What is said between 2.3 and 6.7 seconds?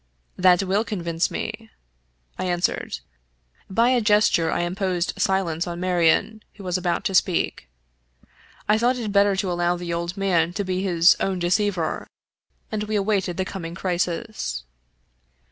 I answered. By a gesture I imposed silence on Marion, who